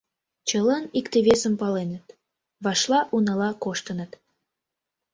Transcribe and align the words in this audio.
Чылан 0.47 0.83
икте-весым 0.99 1.53
паленыт, 1.61 2.05
вашла 2.63 2.99
унала 3.15 3.49
коштыныт. 3.63 4.11